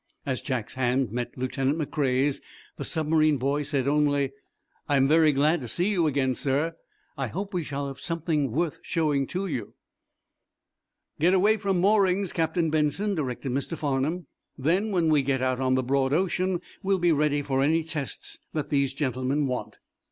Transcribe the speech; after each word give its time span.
As 0.25 0.41
Jack's 0.41 0.73
hand 0.73 1.11
met 1.11 1.37
Lieutenant 1.37 1.77
McCrea's 1.77 2.41
the 2.75 2.83
submarine 2.83 3.37
boy 3.37 3.61
said 3.61 3.87
only: 3.87 4.31
"I 4.89 4.95
am 4.97 5.07
very 5.07 5.31
glad 5.31 5.61
to 5.61 5.67
see 5.67 5.89
you 5.91 6.07
again, 6.07 6.33
sir. 6.33 6.75
I 7.19 7.27
hope 7.27 7.53
we 7.53 7.61
shall 7.63 7.85
have 7.87 7.99
something 7.99 8.49
worth 8.51 8.79
showing 8.81 9.27
to 9.27 9.45
you." 9.45 9.75
"Get 11.19 11.35
away 11.35 11.55
from 11.57 11.79
moorings, 11.79 12.33
Captain 12.33 12.71
Benson," 12.71 13.13
directed 13.13 13.51
Mr. 13.51 13.77
Farnum. 13.77 14.25
"Then, 14.57 14.89
when 14.89 15.07
we 15.09 15.21
get 15.21 15.43
out 15.43 15.59
on 15.59 15.75
the 15.75 15.83
broad 15.83 16.13
ocean, 16.13 16.61
we'll 16.81 16.97
be 16.97 17.11
ready 17.11 17.43
for 17.43 17.61
any 17.61 17.83
tests 17.83 18.39
that 18.53 18.71
these 18.71 18.95
gentlemen 18.95 19.45
want." 19.45 19.77